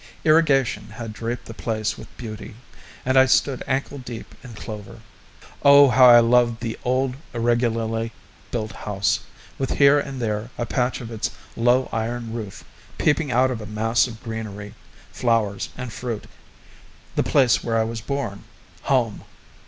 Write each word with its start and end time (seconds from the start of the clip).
Irrigation 0.25 0.89
had 0.93 1.13
draped 1.13 1.45
the 1.45 1.53
place 1.53 1.95
with 1.95 2.07
beauty, 2.17 2.55
and 3.05 3.19
I 3.19 3.27
stood 3.27 3.61
ankle 3.67 3.99
deep 3.99 4.33
in 4.43 4.55
clover. 4.55 5.01
Oh, 5.61 5.89
how 5.89 6.07
I 6.07 6.19
loved 6.21 6.59
the 6.59 6.75
old 6.83 7.15
irregularly 7.35 8.11
built 8.49 8.71
house, 8.71 9.19
with 9.59 9.73
here 9.73 9.99
and 9.99 10.19
there 10.19 10.49
a 10.57 10.65
patch 10.65 11.01
of 11.01 11.11
its 11.11 11.29
low 11.55 11.87
iron 11.93 12.33
roof 12.33 12.63
peeping 12.97 13.31
out 13.31 13.51
of 13.51 13.61
a 13.61 13.67
mass 13.67 14.07
of 14.07 14.23
greenery, 14.23 14.73
flowers, 15.11 15.69
and 15.77 15.93
fruit 15.93 16.25
the 17.15 17.21
place 17.21 17.63
where 17.63 17.77
I 17.77 17.83
was 17.83 18.01
born 18.01 18.45
home! 18.81 19.23